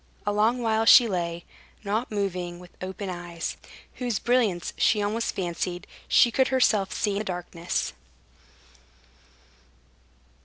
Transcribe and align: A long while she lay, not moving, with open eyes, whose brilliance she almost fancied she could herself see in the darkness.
A 0.25 0.31
long 0.33 0.63
while 0.63 0.85
she 0.85 1.07
lay, 1.07 1.45
not 1.83 2.09
moving, 2.09 2.57
with 2.57 2.75
open 2.81 3.07
eyes, 3.07 3.55
whose 3.97 4.17
brilliance 4.17 4.73
she 4.75 4.99
almost 4.99 5.35
fancied 5.35 5.85
she 6.07 6.31
could 6.31 6.47
herself 6.47 6.91
see 6.91 7.11
in 7.11 7.17
the 7.19 7.23
darkness. 7.23 7.93